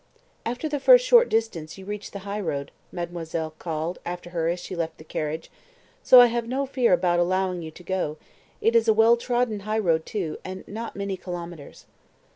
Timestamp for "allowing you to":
7.19-7.83